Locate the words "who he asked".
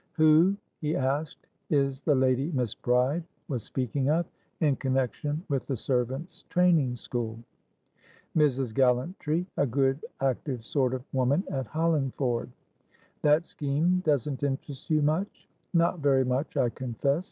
0.13-1.45